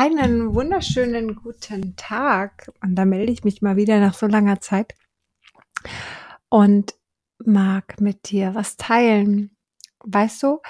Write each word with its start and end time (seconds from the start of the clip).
Einen 0.00 0.54
wunderschönen 0.54 1.34
guten 1.34 1.96
Tag. 1.96 2.70
Und 2.80 2.94
da 2.94 3.04
melde 3.04 3.32
ich 3.32 3.42
mich 3.42 3.62
mal 3.62 3.74
wieder 3.74 3.98
nach 3.98 4.14
so 4.14 4.28
langer 4.28 4.60
Zeit 4.60 4.94
und 6.48 6.94
mag 7.44 8.00
mit 8.00 8.30
dir 8.30 8.54
was 8.54 8.76
teilen. 8.76 9.56
Weißt 10.04 10.40
du, 10.44 10.60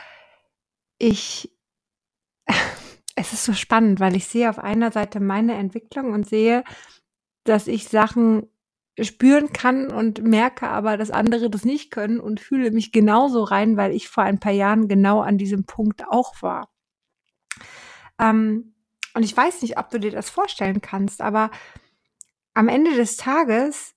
ich, 0.96 1.54
es 3.16 3.34
ist 3.34 3.44
so 3.44 3.52
spannend, 3.52 4.00
weil 4.00 4.16
ich 4.16 4.26
sehe 4.26 4.48
auf 4.48 4.58
einer 4.58 4.92
Seite 4.92 5.20
meine 5.20 5.56
Entwicklung 5.56 6.14
und 6.14 6.26
sehe, 6.26 6.64
dass 7.44 7.66
ich 7.66 7.86
Sachen 7.86 8.46
spüren 8.98 9.52
kann 9.52 9.92
und 9.92 10.22
merke 10.22 10.70
aber, 10.70 10.96
dass 10.96 11.10
andere 11.10 11.50
das 11.50 11.66
nicht 11.66 11.90
können 11.90 12.18
und 12.18 12.40
fühle 12.40 12.70
mich 12.70 12.92
genauso 12.92 13.42
rein, 13.42 13.76
weil 13.76 13.92
ich 13.92 14.08
vor 14.08 14.24
ein 14.24 14.40
paar 14.40 14.52
Jahren 14.52 14.88
genau 14.88 15.20
an 15.20 15.36
diesem 15.36 15.66
Punkt 15.66 16.08
auch 16.08 16.40
war. 16.40 16.70
Ähm, 18.18 18.72
und 19.18 19.24
ich 19.24 19.36
weiß 19.36 19.62
nicht, 19.62 19.76
ob 19.78 19.90
du 19.90 19.98
dir 19.98 20.12
das 20.12 20.30
vorstellen 20.30 20.80
kannst, 20.80 21.22
aber 21.22 21.50
am 22.54 22.68
Ende 22.68 22.94
des 22.94 23.16
Tages 23.16 23.96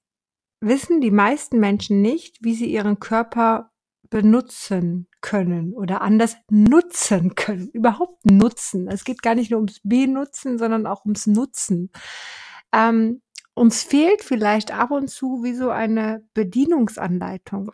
wissen 0.61 0.99
die 0.99 1.11
meisten 1.11 1.59
Menschen 1.59 2.01
nicht, 2.01 2.37
wie 2.43 2.55
sie 2.55 2.65
ihren 2.65 2.99
Körper 2.99 3.71
benutzen 4.09 5.07
können 5.21 5.75
oder 5.75 6.01
anders 6.01 6.37
nutzen 6.49 7.35
können. 7.35 7.69
Überhaupt 7.69 8.25
nutzen. 8.25 8.87
Es 8.87 9.03
geht 9.03 9.21
gar 9.21 9.35
nicht 9.35 9.51
nur 9.51 9.59
ums 9.59 9.79
Benutzen, 9.83 10.57
sondern 10.57 10.87
auch 10.87 11.05
ums 11.05 11.27
Nutzen. 11.27 11.91
Ähm, 12.73 13.21
uns 13.53 13.83
fehlt 13.83 14.23
vielleicht 14.23 14.71
ab 14.71 14.89
und 14.89 15.07
zu 15.07 15.43
wie 15.43 15.53
so 15.53 15.69
eine 15.69 16.27
Bedienungsanleitung. 16.33 17.73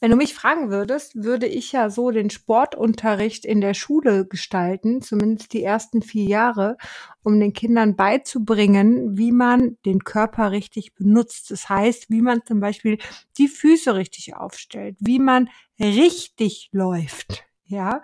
Wenn 0.00 0.12
du 0.12 0.16
mich 0.16 0.32
fragen 0.32 0.70
würdest, 0.70 1.24
würde 1.24 1.46
ich 1.46 1.72
ja 1.72 1.90
so 1.90 2.12
den 2.12 2.30
Sportunterricht 2.30 3.44
in 3.44 3.60
der 3.60 3.74
Schule 3.74 4.26
gestalten, 4.26 5.02
zumindest 5.02 5.52
die 5.52 5.64
ersten 5.64 6.02
vier 6.02 6.24
Jahre, 6.24 6.76
um 7.24 7.40
den 7.40 7.52
Kindern 7.52 7.96
beizubringen, 7.96 9.18
wie 9.18 9.32
man 9.32 9.76
den 9.84 10.04
Körper 10.04 10.52
richtig 10.52 10.94
benutzt. 10.94 11.50
Das 11.50 11.68
heißt, 11.68 12.10
wie 12.10 12.22
man 12.22 12.44
zum 12.46 12.60
Beispiel 12.60 12.98
die 13.38 13.48
Füße 13.48 13.96
richtig 13.96 14.36
aufstellt, 14.36 14.96
wie 15.00 15.18
man 15.18 15.50
richtig 15.80 16.68
läuft, 16.70 17.44
ja, 17.64 18.00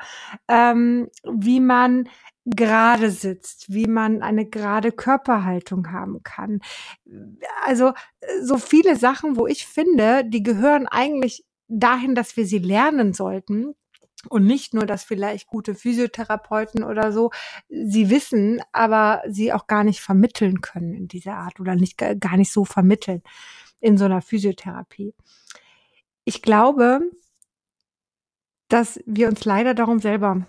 ähm, 0.48 1.08
wie 1.23 1.61
man 1.61 2.08
gerade 2.45 3.11
sitzt, 3.11 3.73
wie 3.73 3.86
man 3.86 4.20
eine 4.20 4.47
gerade 4.47 4.91
Körperhaltung 4.91 5.92
haben 5.92 6.23
kann. 6.25 6.61
Also 7.64 7.92
so 8.42 8.58
viele 8.58 8.97
Sachen, 8.97 9.36
wo 9.36 9.47
ich 9.47 9.67
finde, 9.67 10.25
die 10.27 10.42
gehören 10.42 10.86
eigentlich 10.86 11.45
dahin, 11.80 12.14
dass 12.14 12.36
wir 12.36 12.47
sie 12.47 12.58
lernen 12.58 13.12
sollten. 13.12 13.75
Und 14.30 14.47
nicht 14.47 14.72
nur, 14.72 14.86
dass 14.86 15.05
vielleicht 15.05 15.48
gute 15.48 15.75
Physiotherapeuten 15.75 16.83
oder 16.83 17.12
so 17.12 17.30
sie 17.69 18.08
wissen, 18.08 18.62
aber 18.72 19.22
sie 19.28 19.53
auch 19.53 19.67
gar 19.67 19.84
nicht 19.84 20.00
vermitteln 20.00 20.62
können 20.62 20.95
in 20.95 21.08
dieser 21.08 21.34
Art 21.34 21.61
oder 21.61 21.75
nicht 21.75 21.98
gar 21.98 22.39
nicht 22.39 22.50
so 22.50 22.64
vermitteln 22.64 23.22
in 23.80 23.98
so 23.98 24.06
einer 24.06 24.22
Physiotherapie. 24.22 25.12
Ich 26.25 26.41
glaube, 26.41 27.02
dass 28.69 28.98
wir 29.05 29.28
uns 29.28 29.45
leider 29.45 29.75
darum 29.75 29.98
selber 29.98 30.47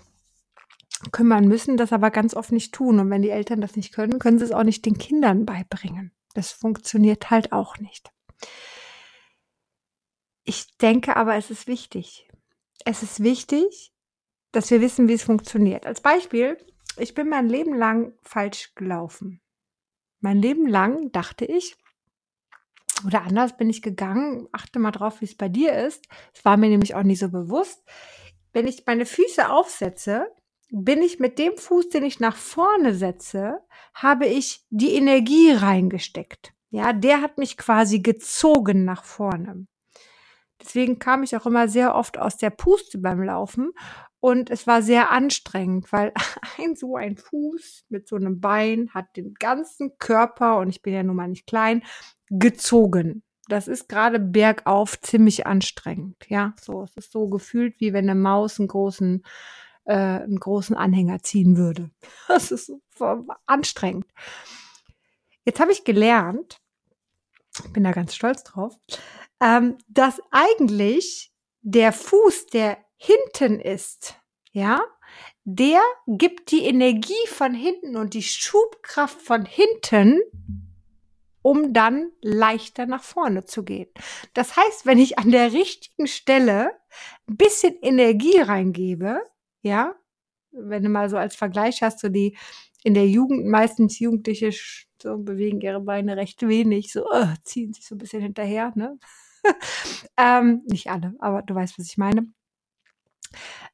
kümmern 1.12 1.48
müssen, 1.48 1.78
das 1.78 1.92
aber 1.92 2.12
ganz 2.12 2.34
oft 2.34 2.52
nicht 2.52 2.74
tun. 2.74 3.00
Und 3.00 3.10
wenn 3.10 3.22
die 3.22 3.30
Eltern 3.30 3.62
das 3.62 3.76
nicht 3.76 3.94
können, 3.94 4.20
können 4.20 4.40
sie 4.40 4.46
es 4.46 4.52
auch 4.52 4.64
nicht 4.64 4.86
den 4.86 4.98
Kindern 4.98 5.46
beibringen. 5.46 6.12
Das 6.34 6.52
funktioniert 6.52 7.30
halt 7.30 7.52
auch 7.52 7.78
nicht. 7.78 8.12
Ich 10.46 10.78
denke 10.78 11.16
aber, 11.16 11.36
es 11.36 11.50
ist 11.50 11.68
wichtig. 11.68 12.30
Es 12.86 13.02
ist 13.02 13.24
wichtig, 13.24 13.92
dass 14.52 14.70
wir 14.70 14.80
wissen, 14.80 15.08
wie 15.08 15.14
es 15.14 15.24
funktioniert. 15.24 15.86
Als 15.88 16.02
Beispiel, 16.02 16.58
ich 16.98 17.16
bin 17.16 17.28
mein 17.28 17.50
Leben 17.50 17.76
lang 17.76 18.14
falsch 18.22 18.74
gelaufen. 18.76 19.42
Mein 20.22 20.38
Leben 20.38 20.68
lang 20.68 21.12
dachte 21.12 21.46
ich, 21.46 21.76
oder 23.06 23.24
anders 23.24 23.58
bin 23.58 23.70
ich 23.70 23.82
gegangen, 23.82 24.48
achte 24.52 24.80
mal 24.80 24.92
drauf, 24.92 25.20
wie 25.20 25.26
es 25.26 25.36
bei 25.36 25.50
dir 25.50 25.74
ist. 25.74 26.06
Es 26.34 26.46
war 26.46 26.58
mir 26.58 26.70
nämlich 26.70 26.96
auch 26.96 27.04
nicht 27.04 27.20
so 27.20 27.30
bewusst. 27.30 27.84
Wenn 28.54 28.68
ich 28.68 28.86
meine 28.86 29.06
Füße 29.06 29.50
aufsetze, 29.50 30.28
bin 30.70 31.02
ich 31.02 31.20
mit 31.20 31.38
dem 31.40 31.58
Fuß, 31.58 31.90
den 31.90 32.04
ich 32.04 32.20
nach 32.20 32.38
vorne 32.38 32.96
setze, 32.96 33.60
habe 33.94 34.28
ich 34.28 34.66
die 34.70 34.94
Energie 34.94 35.52
reingesteckt. 35.52 36.54
Ja, 36.70 36.94
der 36.94 37.22
hat 37.22 37.38
mich 37.38 37.58
quasi 37.58 38.00
gezogen 38.00 38.86
nach 38.86 39.04
vorne. 39.04 39.68
Deswegen 40.66 41.00
kam 41.00 41.24
ich 41.24 41.36
auch 41.38 41.46
immer 41.46 41.68
sehr 41.68 41.96
oft 41.96 42.18
aus 42.18 42.38
der 42.38 42.50
Puste 42.50 42.98
beim 42.98 43.22
Laufen 43.22 43.72
und 44.20 44.50
es 44.50 44.66
war 44.66 44.82
sehr 44.82 45.12
anstrengend, 45.12 45.92
weil 45.92 46.12
ein 46.58 46.76
so 46.76 46.96
ein 46.96 47.16
Fuß 47.16 47.86
mit 47.90 48.08
so 48.08 48.16
einem 48.16 48.42
Bein 48.42 48.90
hat 48.92 49.16
den 49.16 49.36
ganzen 49.36 49.98
Körper 50.00 50.58
und 50.58 50.70
ich 50.70 50.82
bin 50.82 50.96
ja 50.96 51.04
nun 51.04 51.16
mal 51.16 51.28
nicht 51.28 51.46
klein 51.46 51.84
gezogen. 52.32 53.22
Das 53.48 53.68
ist 53.68 53.88
gerade 53.88 54.20
bergauf 54.20 55.00
ziemlich 55.00 55.46
anstrengend. 55.46 56.16
Ja, 56.28 56.56
so 56.60 56.82
es 56.82 56.98
ist 56.98 57.12
so 57.12 57.28
gefühlt 57.28 57.80
wie 57.80 57.94
wenn 57.94 58.10
eine 58.10 58.20
Maus 58.20 58.60
einen 58.60 58.68
großen 58.68 59.22
äh, 59.86 59.94
einen 59.94 60.40
großen 60.40 60.76
Anhänger 60.76 61.22
ziehen 61.22 61.56
würde. 61.56 61.92
Das 62.28 62.52
ist 62.52 62.72
so 62.98 63.28
anstrengend. 63.46 64.08
Jetzt 65.44 65.60
habe 65.60 65.72
ich 65.72 65.84
gelernt, 65.84 66.60
bin 67.72 67.84
da 67.84 67.92
ganz 67.92 68.16
stolz 68.16 68.44
drauf, 68.44 68.76
ähm, 69.42 69.78
dass 69.88 70.22
eigentlich 70.32 71.32
der 71.62 71.94
Fuß, 71.94 72.48
der 72.48 72.78
hinten 72.98 73.60
ist, 73.60 74.16
ja, 74.52 74.82
der 75.44 75.82
gibt 76.08 76.52
die 76.52 76.66
Energie 76.66 77.28
von 77.28 77.54
hinten 77.54 77.96
und 77.96 78.14
die 78.14 78.24
Schubkraft 78.24 79.22
von 79.22 79.46
hinten, 79.46 80.22
um 81.42 81.74
dann 81.74 82.12
leichter 82.22 82.88
nach 82.88 83.04
vorne 83.04 83.46
zu 83.46 83.64
gehen. 83.64 83.90
Das 84.34 84.56
heißt, 84.56 84.88
wenn 84.88 84.98
ich 84.98 85.20
an 85.20 85.32
der 85.32 85.54
richtigen 85.54 86.08
Stelle 86.08 86.72
ein 87.28 87.38
bisschen 87.38 87.78
Energie 87.82 88.40
reingebe, 88.40 89.22
ja, 89.62 89.96
wenn 90.52 90.84
du 90.84 90.90
mal 90.90 91.10
so 91.10 91.18
als 91.18 91.36
Vergleich 91.36 91.84
hast, 91.84 92.00
so 92.00 92.10
die 92.10 92.36
in 92.86 92.94
der 92.94 93.08
Jugend 93.08 93.48
meistens 93.48 93.98
Jugendliche 93.98 94.52
so 95.02 95.18
bewegen 95.18 95.60
ihre 95.60 95.82
Beine 95.82 96.18
recht 96.18 96.48
wenig, 96.48 96.92
so 96.92 97.04
uh, 97.12 97.34
ziehen 97.44 97.74
sich 97.74 97.88
so 97.88 97.96
ein 97.96 97.98
bisschen 97.98 98.22
hinterher, 98.22 98.72
ne? 98.76 99.00
ähm, 100.18 100.62
nicht 100.68 100.92
alle, 100.92 101.16
aber 101.20 101.42
du 101.42 101.56
weißt, 101.56 101.80
was 101.80 101.88
ich 101.88 101.98
meine. 101.98 102.28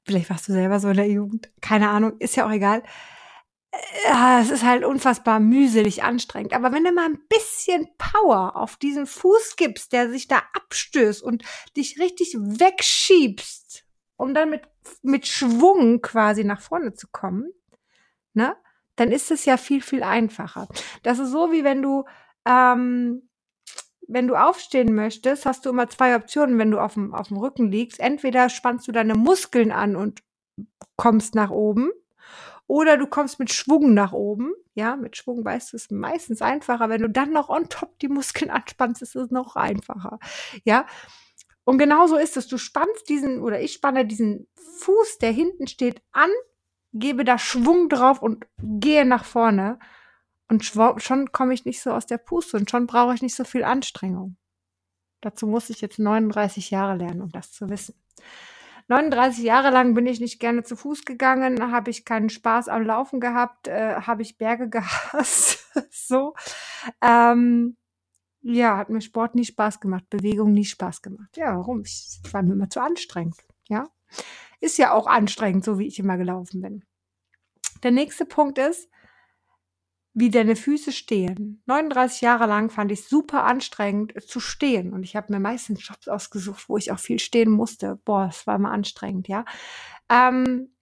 Vielleicht 0.05 0.29
warst 0.29 0.47
du 0.47 0.53
selber 0.53 0.79
so 0.79 0.89
in 0.89 0.95
der 0.95 1.09
Jugend. 1.09 1.51
Keine 1.59 1.89
Ahnung, 1.89 2.13
ist 2.19 2.37
ja 2.37 2.47
auch 2.47 2.51
egal. 2.51 2.83
Ja, 4.05 4.39
es 4.39 4.49
ist 4.49 4.63
halt 4.63 4.85
unfassbar 4.85 5.41
mühselig 5.41 6.03
anstrengend. 6.03 6.53
Aber 6.53 6.71
wenn 6.71 6.85
du 6.85 6.93
mal 6.93 7.09
ein 7.09 7.19
bisschen 7.27 7.89
Power 7.97 8.55
auf 8.55 8.77
diesen 8.77 9.05
Fuß 9.05 9.57
gibst, 9.57 9.91
der 9.91 10.09
sich 10.09 10.29
da 10.29 10.41
abstößt 10.53 11.21
und 11.21 11.43
dich 11.75 11.99
richtig 11.99 12.33
wegschiebst, 12.37 13.85
um 14.15 14.33
dann 14.33 14.49
mit, 14.49 14.63
mit 15.01 15.27
Schwung 15.27 16.01
quasi 16.01 16.45
nach 16.45 16.61
vorne 16.61 16.93
zu 16.93 17.07
kommen, 17.11 17.51
ne, 18.33 18.55
dann 19.01 19.11
ist 19.11 19.31
es 19.31 19.45
ja 19.45 19.57
viel, 19.57 19.81
viel 19.81 20.03
einfacher. 20.03 20.67
Das 21.01 21.17
ist 21.17 21.31
so, 21.31 21.51
wie 21.51 21.63
wenn 21.63 21.81
du 21.81 22.05
ähm, 22.45 23.27
wenn 24.07 24.27
du 24.27 24.35
aufstehen 24.35 24.93
möchtest, 24.93 25.45
hast 25.45 25.65
du 25.65 25.69
immer 25.69 25.89
zwei 25.89 26.15
Optionen, 26.15 26.59
wenn 26.59 26.69
du 26.69 26.79
auf 26.79 26.93
dem, 26.93 27.15
auf 27.15 27.29
dem 27.29 27.37
Rücken 27.37 27.71
liegst. 27.71 27.99
Entweder 27.99 28.49
spannst 28.49 28.87
du 28.87 28.91
deine 28.91 29.15
Muskeln 29.15 29.71
an 29.71 29.95
und 29.95 30.21
kommst 30.97 31.33
nach 31.33 31.49
oben 31.49 31.91
oder 32.67 32.97
du 32.97 33.07
kommst 33.07 33.39
mit 33.39 33.51
Schwung 33.51 33.93
nach 33.93 34.11
oben. 34.11 34.53
Ja, 34.75 34.95
mit 34.97 35.17
Schwung 35.17 35.43
weißt 35.43 35.73
du 35.73 35.77
es 35.77 35.89
meistens 35.89 36.41
einfacher. 36.41 36.89
Wenn 36.89 37.01
du 37.01 37.09
dann 37.09 37.31
noch 37.31 37.49
on 37.49 37.69
top 37.69 37.97
die 37.99 38.07
Muskeln 38.07 38.51
anspannst, 38.51 39.01
ist 39.01 39.15
es 39.15 39.31
noch 39.31 39.55
einfacher. 39.55 40.19
Ja. 40.63 40.85
Und 41.63 41.77
genauso 41.79 42.17
ist 42.17 42.37
es. 42.37 42.47
Du 42.47 42.57
spannst 42.57 43.09
diesen 43.09 43.41
oder 43.41 43.61
ich 43.61 43.73
spanne 43.73 44.05
diesen 44.05 44.47
Fuß, 44.79 45.17
der 45.19 45.31
hinten 45.31 45.67
steht, 45.67 46.01
an, 46.11 46.29
gebe 46.93 47.23
da 47.23 47.37
Schwung 47.37 47.89
drauf 47.89 48.21
und 48.21 48.45
gehe 48.57 49.05
nach 49.05 49.25
vorne. 49.25 49.79
Und 50.47 50.65
schon 50.65 51.31
komme 51.31 51.53
ich 51.53 51.65
nicht 51.65 51.81
so 51.81 51.91
aus 51.91 52.05
der 52.05 52.17
Puste 52.17 52.57
und 52.57 52.69
schon 52.69 52.87
brauche 52.87 53.13
ich 53.13 53.21
nicht 53.21 53.35
so 53.35 53.45
viel 53.45 53.63
Anstrengung. 53.63 54.35
Dazu 55.21 55.47
muss 55.47 55.69
ich 55.69 55.81
jetzt 55.81 55.99
39 55.99 56.71
Jahre 56.71 56.97
lernen, 56.97 57.21
um 57.21 57.31
das 57.31 57.51
zu 57.51 57.69
wissen. 57.69 57.95
39 58.87 59.43
Jahre 59.43 59.69
lang 59.69 59.93
bin 59.93 60.05
ich 60.07 60.19
nicht 60.19 60.39
gerne 60.39 60.63
zu 60.63 60.75
Fuß 60.75 61.05
gegangen, 61.05 61.71
habe 61.71 61.89
ich 61.89 62.03
keinen 62.03 62.29
Spaß 62.29 62.67
am 62.67 62.83
Laufen 62.83 63.21
gehabt, 63.21 63.69
äh, 63.69 63.95
habe 64.01 64.21
ich 64.23 64.37
Berge 64.37 64.67
gehasst. 64.69 65.65
so. 65.89 66.33
Ähm, 67.01 67.77
ja, 68.41 68.77
hat 68.77 68.89
mir 68.89 69.01
Sport 69.01 69.35
nie 69.35 69.45
Spaß 69.45 69.79
gemacht, 69.79 70.09
Bewegung 70.09 70.51
nie 70.51 70.65
Spaß 70.65 71.01
gemacht. 71.01 71.37
Ja, 71.37 71.55
warum? 71.55 71.81
Es 71.81 72.19
war 72.31 72.41
mir 72.41 72.53
immer 72.53 72.69
zu 72.69 72.81
anstrengend. 72.81 73.37
Ja. 73.69 73.87
Ist 74.59 74.77
ja 74.77 74.91
auch 74.91 75.07
anstrengend, 75.07 75.63
so 75.63 75.79
wie 75.79 75.87
ich 75.87 75.99
immer 75.99 76.17
gelaufen 76.17 76.61
bin. 76.61 76.83
Der 77.83 77.91
nächste 77.91 78.25
Punkt 78.25 78.57
ist, 78.57 78.89
wie 80.13 80.29
deine 80.29 80.55
Füße 80.55 80.91
stehen. 80.91 81.63
39 81.67 82.21
Jahre 82.21 82.45
lang 82.45 82.69
fand 82.69 82.91
ich 82.91 83.05
super 83.05 83.45
anstrengend 83.45 84.13
zu 84.21 84.39
stehen 84.39 84.91
und 84.91 85.03
ich 85.03 85.15
habe 85.15 85.31
mir 85.31 85.39
meistens 85.39 85.87
Jobs 85.87 86.07
ausgesucht, 86.07 86.67
wo 86.67 86.77
ich 86.77 86.91
auch 86.91 86.99
viel 86.99 87.19
stehen 87.19 87.49
musste. 87.49 87.97
Boah, 88.03 88.27
es 88.29 88.45
war 88.45 88.55
immer 88.55 88.71
anstrengend, 88.71 89.27
ja. 89.27 89.45
Ähm, 90.09 90.75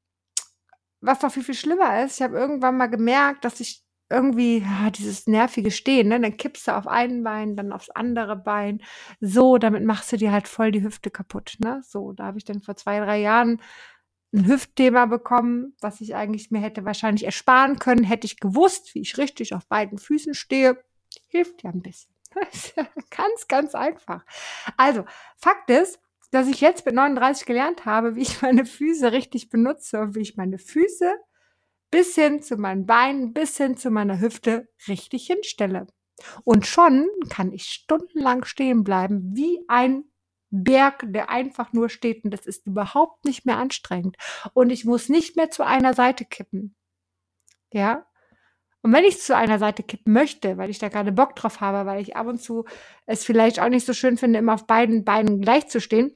was 1.02 1.22
noch 1.22 1.32
viel, 1.32 1.44
viel 1.44 1.56
schlimmer 1.56 2.04
ist, 2.04 2.18
ich 2.18 2.24
habe 2.24 2.38
irgendwann 2.38 2.78
mal 2.78 2.88
gemerkt, 2.88 3.46
dass 3.46 3.60
ich 3.60 3.84
irgendwie 4.10 4.60
ja, 4.60 4.90
dieses 4.90 5.28
nervige 5.28 5.70
Stehen, 5.72 6.08
ne? 6.08 6.20
Dann 6.20 6.36
kippst 6.36 6.68
du 6.68 6.76
auf 6.76 6.88
ein 6.88 7.24
Bein, 7.24 7.56
dann 7.56 7.72
aufs 7.72 7.92
andere 7.92 8.36
Bein. 8.36 8.82
So, 9.22 9.60
damit 9.60 9.84
machst 9.86 10.12
du 10.12 10.18
dir 10.18 10.32
halt 10.32 10.48
voll 10.48 10.72
die 10.72 10.82
Hüfte 10.84 11.12
kaputt, 11.12 11.58
ne? 11.60 11.82
So, 11.86 12.14
da 12.14 12.26
habe 12.26 12.40
ich 12.40 12.46
dann 12.46 12.62
vor 12.62 12.76
zwei, 12.76 13.00
drei 13.00 13.20
Jahren 13.22 13.62
ein 14.34 14.46
Hüftthema 14.48 15.06
bekommen, 15.06 15.76
was 15.82 16.02
ich 16.02 16.16
eigentlich 16.16 16.52
mir 16.52 16.60
hätte 16.60 16.86
wahrscheinlich 16.86 17.26
ersparen 17.26 17.80
können, 17.80 18.04
hätte 18.04 18.26
ich 18.26 18.40
gewusst, 18.40 18.94
wie 18.94 19.02
ich 19.02 19.18
richtig 19.18 19.54
auf 19.54 19.68
beiden 19.68 19.98
Füßen 19.98 20.34
stehe. 20.34 20.84
Hilft 21.28 21.64
ja 21.64 21.72
ein 21.72 21.82
bisschen. 21.82 22.14
ganz, 23.10 23.48
ganz 23.48 23.76
einfach. 23.76 24.24
Also, 24.78 25.04
Fakt 25.38 25.70
ist, 25.70 26.00
dass 26.32 26.48
ich 26.48 26.62
jetzt 26.62 26.86
mit 26.86 26.94
39 26.94 27.46
gelernt 27.46 27.86
habe, 27.86 28.16
wie 28.16 28.22
ich 28.22 28.42
meine 28.42 28.66
Füße 28.66 29.12
richtig 29.12 29.50
benutze 29.50 30.00
und 30.00 30.16
wie 30.16 30.22
ich 30.22 30.38
meine 30.38 30.60
Füße 30.60 31.12
bis 31.92 32.14
hin 32.16 32.42
zu 32.42 32.58
meinen 32.58 32.86
Beinen, 32.86 33.34
bis 33.34 33.58
hin 33.58 33.78
zu 33.78 33.90
meiner 33.90 34.20
Hüfte 34.20 34.68
richtig 34.88 35.26
hinstelle. 35.26 35.88
Und 36.44 36.68
schon 36.68 37.08
kann 37.30 37.52
ich 37.52 37.64
stundenlang 37.64 38.46
stehen 38.46 38.84
bleiben, 38.84 39.32
wie 39.34 39.60
ein 39.68 40.04
Berg, 40.52 41.04
der 41.08 41.30
einfach 41.30 41.74
nur 41.74 41.90
steht 41.90 42.24
und 42.24 42.32
das 42.32 42.46
ist 42.46 42.68
überhaupt 42.68 43.26
nicht 43.26 43.46
mehr 43.46 43.58
anstrengend. 43.58 44.18
Und 44.54 44.72
ich 44.72 44.86
muss 44.86 45.10
nicht 45.10 45.36
mehr 45.36 45.50
zu 45.52 45.66
einer 45.66 45.94
Seite 45.94 46.26
kippen. 46.26 46.76
Ja. 47.72 48.06
Und 48.82 48.94
wenn 48.94 49.04
ich 49.04 49.20
zu 49.20 49.36
einer 49.36 49.60
Seite 49.60 49.84
kippen 49.84 50.14
möchte, 50.14 50.58
weil 50.58 50.70
ich 50.70 50.80
da 50.80 50.88
gerade 50.88 51.12
Bock 51.12 51.36
drauf 51.36 51.60
habe, 51.60 51.86
weil 51.90 52.02
ich 52.02 52.16
ab 52.16 52.28
und 52.28 52.42
zu 52.42 52.66
es 53.06 53.26
vielleicht 53.26 53.60
auch 53.60 53.70
nicht 53.70 53.86
so 53.86 53.94
schön 53.94 54.18
finde, 54.18 54.40
immer 54.40 54.54
auf 54.54 54.68
beiden 54.68 55.04
Beinen 55.04 55.42
gleich 55.42 55.68
zu 55.68 55.82
stehen, 55.82 56.16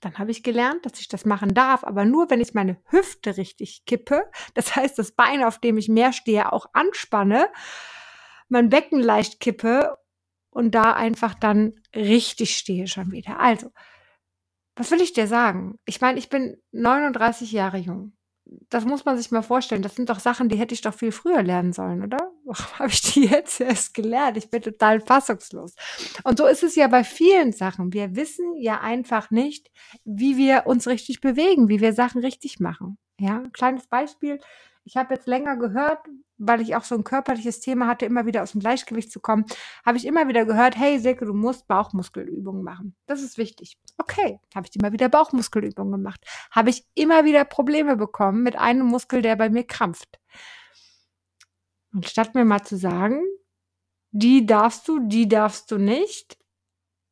dann 0.00 0.18
habe 0.18 0.30
ich 0.30 0.42
gelernt, 0.42 0.84
dass 0.84 1.00
ich 1.00 1.08
das 1.08 1.24
machen 1.24 1.54
darf, 1.54 1.82
aber 1.84 2.04
nur, 2.04 2.28
wenn 2.28 2.40
ich 2.40 2.52
meine 2.52 2.76
Hüfte 2.90 3.36
richtig 3.38 3.84
kippe, 3.86 4.30
das 4.52 4.76
heißt, 4.76 4.98
das 4.98 5.12
Bein, 5.12 5.42
auf 5.42 5.58
dem 5.58 5.78
ich 5.78 5.88
mehr 5.88 6.12
stehe, 6.12 6.52
auch 6.52 6.66
anspanne, 6.74 7.48
mein 8.48 8.68
Becken 8.68 9.00
leicht 9.00 9.40
kippe 9.40 9.96
und 10.54 10.74
da 10.74 10.94
einfach 10.94 11.34
dann 11.34 11.74
richtig 11.94 12.56
stehe 12.56 12.86
schon 12.86 13.12
wieder. 13.12 13.38
Also, 13.38 13.70
was 14.76 14.90
will 14.90 15.02
ich 15.02 15.12
dir 15.12 15.26
sagen? 15.26 15.78
Ich 15.84 16.00
meine, 16.00 16.18
ich 16.18 16.30
bin 16.30 16.56
39 16.72 17.52
Jahre 17.52 17.78
jung 17.78 18.14
das 18.70 18.84
muss 18.84 19.04
man 19.04 19.16
sich 19.16 19.30
mal 19.30 19.42
vorstellen. 19.42 19.82
Das 19.82 19.94
sind 19.94 20.10
doch 20.10 20.20
Sachen, 20.20 20.48
die 20.48 20.56
hätte 20.56 20.74
ich 20.74 20.80
doch 20.80 20.94
viel 20.94 21.12
früher 21.12 21.42
lernen 21.42 21.72
sollen, 21.72 22.02
oder? 22.02 22.30
Warum 22.44 22.78
habe 22.78 22.90
ich 22.90 23.00
die 23.00 23.26
jetzt 23.26 23.60
erst 23.60 23.94
gelernt? 23.94 24.36
Ich 24.36 24.50
bin 24.50 24.62
total 24.62 25.00
fassungslos. 25.00 25.74
Und 26.24 26.38
so 26.38 26.46
ist 26.46 26.62
es 26.62 26.74
ja 26.74 26.88
bei 26.88 27.04
vielen 27.04 27.52
Sachen. 27.52 27.92
Wir 27.92 28.16
wissen 28.16 28.56
ja 28.56 28.80
einfach 28.80 29.30
nicht, 29.30 29.70
wie 30.04 30.36
wir 30.36 30.66
uns 30.66 30.86
richtig 30.86 31.20
bewegen, 31.20 31.68
wie 31.68 31.80
wir 31.80 31.92
Sachen 31.92 32.20
richtig 32.20 32.60
machen. 32.60 32.98
Ja, 33.18 33.44
kleines 33.52 33.86
Beispiel. 33.86 34.40
Ich 34.84 34.96
habe 34.96 35.14
jetzt 35.14 35.26
länger 35.26 35.56
gehört, 35.56 36.06
weil 36.36 36.60
ich 36.60 36.76
auch 36.76 36.84
so 36.84 36.94
ein 36.94 37.04
körperliches 37.04 37.60
Thema 37.60 37.86
hatte, 37.86 38.04
immer 38.04 38.26
wieder 38.26 38.42
aus 38.42 38.52
dem 38.52 38.60
Gleichgewicht 38.60 39.10
zu 39.10 39.20
kommen, 39.20 39.46
habe 39.84 39.96
ich 39.96 40.06
immer 40.06 40.28
wieder 40.28 40.44
gehört, 40.44 40.76
hey 40.76 40.98
Silke, 40.98 41.24
du 41.24 41.32
musst 41.32 41.66
Bauchmuskelübungen 41.66 42.62
machen. 42.62 42.94
Das 43.06 43.22
ist 43.22 43.38
wichtig. 43.38 43.78
Okay, 43.98 44.40
habe 44.54 44.66
ich 44.68 44.76
immer 44.76 44.92
wieder 44.92 45.08
Bauchmuskelübungen 45.08 45.92
gemacht. 45.92 46.20
Habe 46.50 46.70
ich 46.70 46.84
immer 46.94 47.24
wieder 47.24 47.44
Probleme 47.44 47.96
bekommen 47.96 48.42
mit 48.42 48.56
einem 48.56 48.86
Muskel, 48.86 49.22
der 49.22 49.36
bei 49.36 49.48
mir 49.48 49.64
krampft. 49.64 50.20
Und 51.92 52.08
statt 52.08 52.34
mir 52.34 52.44
mal 52.44 52.62
zu 52.62 52.76
sagen, 52.76 53.22
die 54.10 54.44
darfst 54.44 54.86
du, 54.88 54.98
die 55.00 55.28
darfst 55.28 55.70
du 55.70 55.78
nicht, 55.78 56.38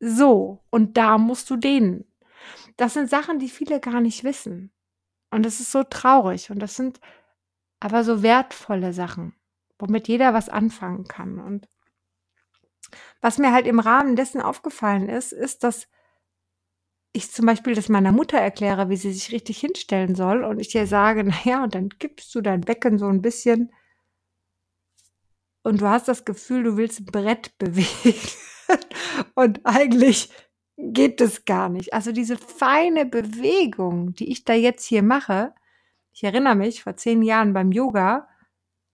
so, 0.05 0.65
und 0.71 0.97
da 0.97 1.17
musst 1.17 1.49
du 1.49 1.57
dehnen. 1.57 2.05
Das 2.77 2.95
sind 2.95 3.09
Sachen, 3.09 3.39
die 3.39 3.49
viele 3.49 3.79
gar 3.79 4.01
nicht 4.01 4.25
wissen. 4.25 4.73
Und 5.31 5.47
das 5.47 5.61
ist 5.61 5.71
so 5.71 5.85
traurig. 5.85 6.51
Und 6.51 6.59
das 6.59 6.75
sind 6.75 7.01
aber 7.83 8.05
so 8.05 8.23
wertvolle 8.23 8.93
Sachen, 8.93 9.35
womit 9.79 10.07
jeder 10.07 10.33
was 10.35 10.49
anfangen 10.49 11.05
kann. 11.05 11.41
Und 11.41 11.69
was 13.21 13.39
mir 13.39 13.53
halt 13.53 13.67
im 13.67 13.81
Rahmen 13.81 14.15
dessen 14.15 14.41
aufgefallen 14.41 15.09
ist, 15.09 15.33
ist, 15.33 15.65
dass 15.65 15.89
ich 17.13 17.33
zum 17.33 17.45
Beispiel 17.45 17.75
das 17.75 17.89
meiner 17.89 18.13
Mutter 18.13 18.39
erkläre, 18.39 18.89
wie 18.89 18.97
sie 18.97 19.13
sich 19.13 19.33
richtig 19.33 19.59
hinstellen 19.59 20.15
soll 20.15 20.45
und 20.45 20.61
ich 20.61 20.73
ihr 20.75 20.87
sage, 20.87 21.25
naja, 21.45 21.65
und 21.65 21.75
dann 21.75 21.89
gibst 21.99 22.33
du 22.37 22.41
dein 22.41 22.61
Becken 22.61 22.99
so 22.99 23.09
ein 23.09 23.21
bisschen 23.21 23.73
und 25.65 25.81
du 25.81 25.89
hast 25.89 26.07
das 26.07 26.25
Gefühl, 26.25 26.63
du 26.63 26.77
willst 26.77 27.01
ein 27.01 27.07
Brett 27.07 27.53
bewegen 27.59 28.21
und 29.35 29.61
eigentlich 29.65 30.31
geht 30.79 31.21
es 31.21 31.45
gar 31.45 31.69
nicht. 31.69 31.93
Also 31.93 32.13
diese 32.13 32.37
feine 32.37 33.07
Bewegung, 33.07 34.15
die 34.15 34.31
ich 34.31 34.45
da 34.45 34.55
jetzt 34.55 34.85
hier 34.85 35.03
mache, 35.03 35.53
ich 36.13 36.25
erinnere 36.25 36.55
mich, 36.55 36.83
vor 36.83 36.97
zehn 36.97 37.23
Jahren 37.23 37.53
beim 37.53 37.73
Yoga 37.73 38.29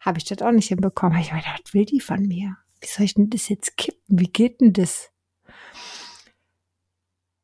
habe 0.01 0.19
ich 0.19 0.25
das 0.25 0.43
auch 0.43 0.53
nicht 0.53 0.69
hinbekommen. 0.69 1.19
Ich 1.19 1.33
meine, 1.33 1.45
was 1.45 1.75
will 1.75 1.85
die 1.85 2.01
von 2.01 2.23
mir? 2.23 2.57
Wie 2.81 2.87
soll 2.87 3.05
ich 3.05 3.15
denn 3.15 3.31
das 3.31 3.49
jetzt 3.49 3.77
kippen? 3.77 4.03
Wie 4.07 4.31
geht 4.31 4.61
denn 4.61 4.73
das? 4.73 5.11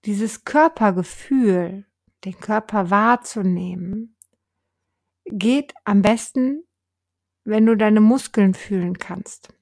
Dieses 0.04 0.44
Körpergefühl, 0.44 1.86
den 2.24 2.38
Körper 2.38 2.90
wahrzunehmen, 2.90 4.16
geht 5.24 5.72
am 5.84 6.02
besten, 6.02 6.64
wenn 7.44 7.66
du 7.66 7.76
deine 7.76 8.00
Muskeln 8.00 8.54
fühlen 8.54 8.98
kannst. 8.98 9.52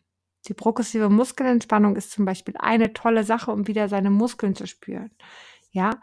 Die 0.48 0.54
progressive 0.54 1.08
Muskelentspannung 1.08 1.96
ist 1.96 2.10
zum 2.10 2.24
Beispiel 2.24 2.54
eine 2.58 2.92
tolle 2.92 3.24
Sache, 3.24 3.52
um 3.52 3.68
wieder 3.68 3.88
seine 3.88 4.10
Muskeln 4.10 4.54
zu 4.54 4.66
spüren. 4.66 5.10
Ja, 5.70 6.00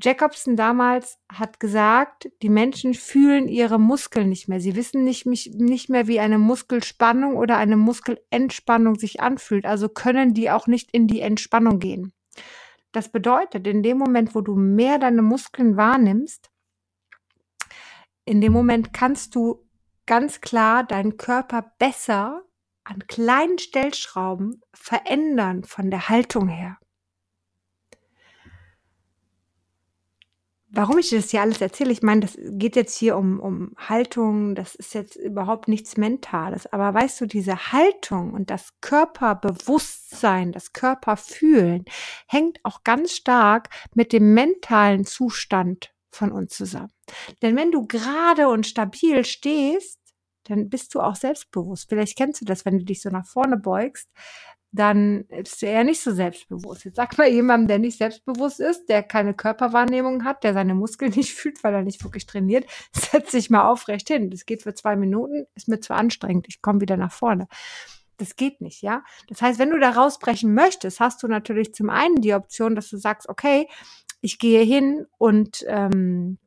Jacobson 0.00 0.54
damals 0.54 1.18
hat 1.32 1.58
gesagt, 1.58 2.30
die 2.42 2.48
Menschen 2.48 2.94
fühlen 2.94 3.48
ihre 3.48 3.80
Muskeln 3.80 4.28
nicht 4.28 4.48
mehr. 4.48 4.60
Sie 4.60 4.76
wissen 4.76 5.02
nicht, 5.02 5.26
nicht 5.26 5.88
mehr, 5.88 6.06
wie 6.06 6.20
eine 6.20 6.38
Muskelspannung 6.38 7.36
oder 7.36 7.56
eine 7.56 7.76
Muskelentspannung 7.76 8.96
sich 8.96 9.20
anfühlt. 9.20 9.66
Also 9.66 9.88
können 9.88 10.34
die 10.34 10.50
auch 10.50 10.68
nicht 10.68 10.92
in 10.92 11.08
die 11.08 11.20
Entspannung 11.20 11.80
gehen. 11.80 12.12
Das 12.92 13.10
bedeutet, 13.10 13.66
in 13.66 13.82
dem 13.82 13.98
Moment, 13.98 14.34
wo 14.36 14.40
du 14.40 14.54
mehr 14.54 14.98
deine 14.98 15.22
Muskeln 15.22 15.76
wahrnimmst, 15.76 16.50
in 18.24 18.40
dem 18.40 18.52
Moment 18.52 18.92
kannst 18.92 19.34
du 19.34 19.66
ganz 20.06 20.40
klar 20.40 20.84
deinen 20.84 21.16
Körper 21.16 21.72
besser 21.78 22.42
an 22.84 23.06
kleinen 23.06 23.58
Stellschrauben 23.58 24.60
verändern 24.72 25.64
von 25.64 25.90
der 25.90 26.08
Haltung 26.08 26.48
her. 26.48 26.78
Warum 30.70 30.98
ich 30.98 31.10
das 31.10 31.30
hier 31.30 31.40
alles 31.40 31.60
erzähle, 31.60 31.92
ich 31.92 32.02
meine, 32.02 32.20
das 32.20 32.36
geht 32.38 32.76
jetzt 32.76 32.96
hier 32.96 33.16
um, 33.16 33.40
um 33.40 33.74
Haltung, 33.76 34.54
das 34.54 34.74
ist 34.74 34.94
jetzt 34.94 35.16
überhaupt 35.16 35.68
nichts 35.68 35.96
Mentales. 35.96 36.70
Aber 36.72 36.92
weißt 36.92 37.20
du, 37.20 37.26
diese 37.26 37.72
Haltung 37.72 38.32
und 38.32 38.50
das 38.50 38.70
Körperbewusstsein, 38.80 40.52
das 40.52 40.72
Körperfühlen 40.72 41.84
hängt 42.26 42.58
auch 42.64 42.84
ganz 42.84 43.12
stark 43.12 43.70
mit 43.94 44.12
dem 44.12 44.34
mentalen 44.34 45.04
Zustand 45.04 45.92
von 46.10 46.32
uns 46.32 46.54
zusammen. 46.54 46.92
Denn 47.42 47.56
wenn 47.56 47.72
du 47.72 47.86
gerade 47.86 48.48
und 48.48 48.66
stabil 48.66 49.24
stehst, 49.24 49.98
dann 50.44 50.68
bist 50.68 50.94
du 50.94 51.00
auch 51.00 51.16
selbstbewusst. 51.16 51.88
Vielleicht 51.88 52.16
kennst 52.16 52.40
du 52.40 52.44
das, 52.44 52.64
wenn 52.64 52.78
du 52.78 52.84
dich 52.84 53.02
so 53.02 53.10
nach 53.10 53.26
vorne 53.26 53.56
beugst, 53.56 54.08
dann 54.70 55.24
ist 55.28 55.62
er 55.62 55.82
nicht 55.84 56.02
so 56.02 56.12
selbstbewusst. 56.12 56.84
Jetzt 56.84 56.96
sag 56.96 57.16
mal 57.16 57.28
jemandem, 57.28 57.68
der 57.68 57.78
nicht 57.78 57.98
selbstbewusst 57.98 58.60
ist, 58.60 58.88
der 58.88 59.02
keine 59.02 59.32
Körperwahrnehmung 59.34 60.24
hat, 60.24 60.44
der 60.44 60.52
seine 60.52 60.74
Muskeln 60.74 61.12
nicht 61.16 61.34
fühlt, 61.34 61.62
weil 61.64 61.74
er 61.74 61.82
nicht 61.82 62.04
wirklich 62.04 62.26
trainiert, 62.26 62.66
setz 62.92 63.30
dich 63.30 63.50
mal 63.50 63.68
aufrecht 63.68 64.08
hin. 64.08 64.30
Das 64.30 64.46
geht 64.46 64.62
für 64.62 64.74
zwei 64.74 64.96
Minuten, 64.96 65.46
ist 65.54 65.68
mir 65.68 65.80
zu 65.80 65.94
anstrengend. 65.94 66.46
Ich 66.48 66.60
komme 66.60 66.80
wieder 66.80 66.96
nach 66.96 67.12
vorne. 67.12 67.48
Das 68.18 68.34
geht 68.36 68.60
nicht, 68.60 68.82
ja. 68.82 69.04
Das 69.28 69.40
heißt, 69.40 69.58
wenn 69.58 69.70
du 69.70 69.78
da 69.78 69.90
rausbrechen 69.90 70.52
möchtest, 70.52 70.98
hast 70.98 71.22
du 71.22 71.28
natürlich 71.28 71.72
zum 71.72 71.88
einen 71.88 72.16
die 72.16 72.34
Option, 72.34 72.74
dass 72.74 72.88
du 72.88 72.96
sagst, 72.96 73.28
okay, 73.28 73.68
ich 74.20 74.38
gehe 74.38 74.64
hin 74.64 75.06
und 75.18 75.64
ähm, 75.68 76.38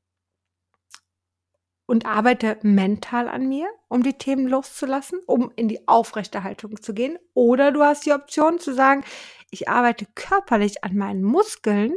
und 1.86 2.06
arbeite 2.06 2.58
mental 2.62 3.28
an 3.28 3.48
mir, 3.50 3.68
um 3.88 4.04
die 4.04 4.18
Themen 4.18 4.48
loszulassen, 4.48 5.20
um 5.28 5.52
in 5.56 5.68
die 5.68 5.88
aufrechte 5.88 6.44
Haltung 6.44 6.82
zu 6.82 6.94
gehen. 6.94 7.18
Oder 7.34 7.72
du 7.72 7.82
hast 7.82 8.06
die 8.06 8.14
Option 8.14 8.60
zu 8.60 8.74
sagen, 8.74 9.04
ich 9.50 9.68
arbeite 9.68 10.06
körperlich 10.16 10.84
an 10.84 10.96
meinen 10.96 11.24
Muskeln, 11.24 11.94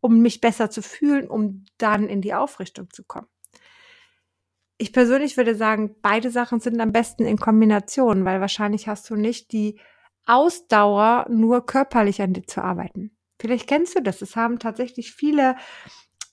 um 0.00 0.20
mich 0.20 0.40
besser 0.40 0.70
zu 0.70 0.82
fühlen, 0.82 1.28
um 1.28 1.64
dann 1.78 2.08
in 2.08 2.20
die 2.20 2.34
Aufrichtung 2.34 2.90
zu 2.90 3.04
kommen. 3.04 3.28
Ich 4.76 4.92
persönlich 4.92 5.36
würde 5.36 5.54
sagen, 5.54 5.96
beide 6.02 6.30
Sachen 6.30 6.60
sind 6.60 6.80
am 6.80 6.92
besten 6.92 7.24
in 7.24 7.36
Kombination, 7.36 8.24
weil 8.24 8.40
wahrscheinlich 8.40 8.86
hast 8.86 9.10
du 9.10 9.16
nicht 9.16 9.52
die 9.52 9.80
Ausdauer, 10.24 11.26
nur 11.30 11.66
körperlich 11.66 12.22
an 12.22 12.32
dir 12.32 12.46
zu 12.46 12.62
arbeiten. 12.62 13.16
Vielleicht 13.40 13.66
kennst 13.66 13.96
du 13.96 14.02
das. 14.02 14.20
Es 14.20 14.36
haben 14.36 14.58
tatsächlich 14.58 15.12
viele 15.12 15.56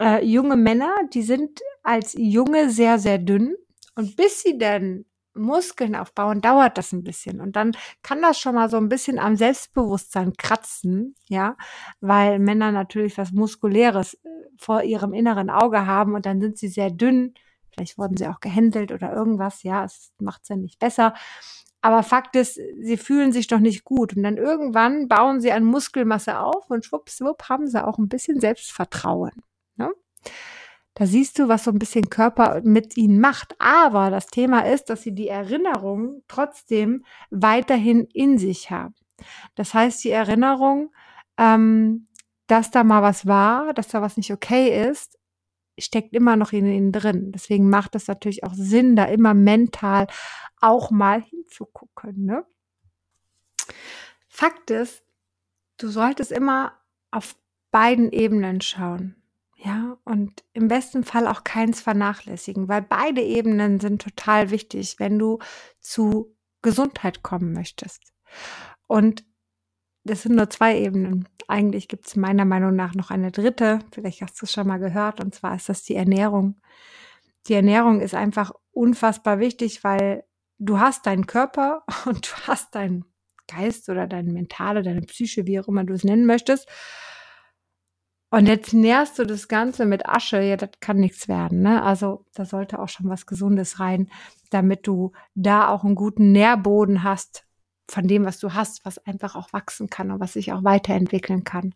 äh, 0.02 0.24
junge 0.26 0.56
Männer, 0.56 0.94
die 1.14 1.22
sind 1.22 1.62
als 1.84 2.16
Junge 2.18 2.70
sehr, 2.70 3.00
sehr 3.00 3.18
dünn. 3.18 3.56
Und 3.96 4.16
bis 4.16 4.42
sie 4.42 4.58
dann 4.58 5.06
Muskeln 5.34 5.96
aufbauen, 5.96 6.42
dauert 6.42 6.78
das 6.78 6.92
ein 6.94 7.04
bisschen. 7.04 7.42
Und 7.42 7.56
dann 7.56 7.72
kann 8.04 8.22
das 8.22 8.40
schon 8.40 8.56
mal 8.56 8.70
so 8.70 8.78
ein 8.78 8.90
bisschen 8.90 9.20
am 9.20 9.36
Selbstbewusstsein 9.36 10.34
kratzen, 10.38 11.16
ja, 11.28 11.58
weil 12.00 12.40
Männer 12.40 12.72
natürlich 12.72 13.18
was 13.18 13.32
Muskuläres 13.32 14.16
äh, 14.16 14.30
vor 14.58 14.84
ihrem 14.84 15.14
inneren 15.14 15.50
Auge 15.50 15.86
haben 15.86 16.16
und 16.16 16.26
dann 16.26 16.40
sind 16.40 16.58
sie 16.58 16.70
sehr 16.70 16.90
dünn, 16.90 17.34
Vielleicht 17.76 17.98
wurden 17.98 18.16
sie 18.16 18.28
auch 18.28 18.40
gehändelt 18.40 18.92
oder 18.92 19.14
irgendwas. 19.14 19.64
Ja, 19.64 19.84
es 19.84 20.14
macht 20.20 20.44
es 20.44 20.50
ja 20.50 20.56
nicht 20.56 20.80
besser. 20.80 21.14
Aber 21.82 22.04
Fakt 22.04 22.36
ist, 22.36 22.56
sie 22.56 22.98
fühlen 22.98 23.32
sich 23.32 23.48
doch 23.48 23.60
nicht 23.60 23.84
gut. 23.84 24.16
Und 24.16 24.24
dann 24.24 24.38
irgendwann 24.38 25.08
bauen 25.08 25.42
sie 25.42 25.52
an 25.52 25.64
Muskelmasse 25.64 26.40
auf 26.40 26.70
und 26.70 26.86
schwuppswupp 26.86 27.50
haben 27.50 27.68
sie 27.68 27.86
auch 27.86 27.98
ein 27.98 28.10
bisschen 28.10 28.40
Selbstvertrauen. 28.40 29.34
Da 30.96 31.06
siehst 31.06 31.38
du, 31.40 31.50
was 31.50 31.66
so 31.66 31.72
ein 31.72 31.80
bisschen 31.80 32.10
Körper 32.10 32.62
mit 32.64 32.96
ihnen 32.96 33.20
macht. 33.20 33.56
Aber 33.60 34.10
das 34.10 34.28
Thema 34.28 34.62
ist, 34.62 34.90
dass 34.90 35.02
sie 35.02 35.14
die 35.14 35.28
Erinnerung 35.28 36.24
trotzdem 36.28 37.04
weiterhin 37.30 38.08
in 38.14 38.38
sich 38.38 38.72
haben. 38.72 38.96
Das 39.56 39.74
heißt, 39.74 40.04
die 40.04 40.12
Erinnerung, 40.12 40.94
ähm, 41.38 42.08
dass 42.48 42.72
da 42.72 42.84
mal 42.84 43.02
was 43.02 43.26
war, 43.26 43.74
dass 43.74 43.90
da 43.90 44.02
was 44.02 44.16
nicht 44.16 44.32
okay 44.32 44.90
ist, 44.90 45.18
steckt 45.78 46.14
immer 46.14 46.38
noch 46.38 46.54
in 46.54 46.66
ihnen 46.66 46.92
drin. 46.94 47.32
Deswegen 47.34 47.70
macht 47.70 47.96
es 47.96 48.08
natürlich 48.08 48.46
auch 48.46 48.54
Sinn, 48.54 48.96
da 48.96 49.06
immer 49.06 49.34
mental 49.34 50.08
auch 50.62 50.92
mal 50.92 51.22
hinzugucken. 51.22 52.26
Ne? 52.26 52.46
Fakt 54.30 54.72
ist, 54.72 55.04
du 55.78 55.90
solltest 55.90 56.32
immer 56.32 56.74
auf 57.12 57.36
beiden 57.72 58.12
Ebenen 58.12 58.62
schauen. 58.62 59.16
Ja, 59.56 59.98
und 60.04 60.44
im 60.54 60.68
besten 60.68 61.04
Fall 61.04 61.28
auch 61.28 61.44
keins 61.44 61.82
vernachlässigen, 61.82 62.68
weil 62.68 62.82
beide 62.82 63.22
Ebenen 63.22 63.80
sind 63.80 64.02
total 64.02 64.52
wichtig, 64.52 64.96
wenn 65.00 65.18
du 65.18 65.40
zu 65.80 66.36
Gesundheit 66.62 67.24
kommen 67.24 67.54
möchtest. 67.54 68.14
Und 68.88 69.24
das 70.04 70.22
sind 70.22 70.36
nur 70.36 70.50
zwei 70.50 70.78
Ebenen. 70.80 71.28
Eigentlich 71.48 71.88
gibt 71.88 72.08
es 72.08 72.16
meiner 72.16 72.46
Meinung 72.46 72.76
nach 72.76 72.94
noch 72.94 73.12
eine 73.12 73.32
dritte. 73.32 73.80
Vielleicht 73.92 74.22
hast 74.22 74.40
du 74.40 74.46
es 74.46 74.52
schon 74.52 74.68
mal 74.68 74.78
gehört. 74.78 75.20
Und 75.20 75.34
zwar 75.34 75.56
ist 75.56 75.70
das 75.70 75.84
die 75.84 75.96
Ernährung. 75.96 76.62
Die 77.48 77.54
Ernährung 77.54 78.02
ist 78.02 78.14
einfach 78.14 78.52
unfassbar 78.72 79.40
wichtig, 79.40 79.84
weil 79.84 80.24
du 80.60 80.80
hast 80.80 81.06
deinen 81.06 81.28
Körper 81.28 81.84
und 82.06 82.28
du 82.28 82.48
hast 82.48 82.76
deinen 82.76 83.06
Geist 83.48 83.90
oder 83.90 84.08
deine 84.08 84.32
Mentale, 84.32 84.84
deine 84.84 85.02
Psyche, 85.02 85.46
wie 85.46 85.60
auch 85.60 85.68
immer 85.68 85.84
du 85.84 85.94
es 85.94 86.04
nennen 86.04 86.26
möchtest. 86.26 86.68
Und 88.32 88.48
jetzt 88.48 88.74
nährst 88.74 89.18
du 89.20 89.26
das 89.26 89.48
Ganze 89.48 89.86
mit 89.86 90.08
Asche, 90.08 90.42
ja, 90.42 90.58
das 90.58 90.72
kann 90.80 90.98
nichts 90.98 91.28
werden. 91.28 91.62
Ne? 91.62 91.82
Also 91.84 92.26
da 92.34 92.46
sollte 92.46 92.80
auch 92.80 92.90
schon 92.90 93.10
was 93.10 93.26
Gesundes 93.26 93.80
rein, 93.80 94.10
damit 94.50 94.88
du 94.88 95.12
da 95.36 95.70
auch 95.70 95.84
einen 95.84 95.96
guten 95.96 96.32
Nährboden 96.32 97.04
hast 97.04 97.46
von 97.90 98.08
dem, 98.08 98.26
was 98.26 98.40
du 98.40 98.54
hast, 98.54 98.84
was 98.84 98.98
einfach 99.06 99.36
auch 99.36 99.54
wachsen 99.54 99.90
kann 99.90 100.12
und 100.12 100.20
was 100.20 100.34
sich 100.34 100.52
auch 100.52 100.64
weiterentwickeln 100.64 101.44
kann. 101.44 101.76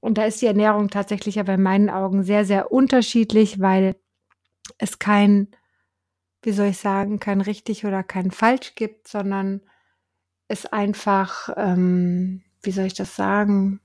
Und 0.00 0.18
da 0.18 0.26
ist 0.26 0.42
die 0.42 0.46
Ernährung 0.46 0.90
tatsächlich 0.90 1.40
aber 1.40 1.54
in 1.54 1.62
meinen 1.62 1.88
Augen 1.88 2.24
sehr, 2.24 2.44
sehr 2.44 2.70
unterschiedlich, 2.70 3.60
weil 3.60 3.96
es 4.76 4.98
kein, 4.98 5.48
wie 6.42 6.52
soll 6.52 6.66
ich 6.66 6.78
sagen, 6.78 7.20
kein 7.20 7.40
richtig 7.40 7.86
oder 7.86 8.02
kein 8.02 8.30
falsch 8.30 8.74
gibt, 8.74 9.08
sondern 9.08 9.62
es 10.48 10.66
einfach, 10.66 11.48
ähm, 11.56 12.42
wie 12.62 12.72
soll 12.72 12.84
ich 12.84 12.94
das 12.94 13.16
sagen? 13.16 13.80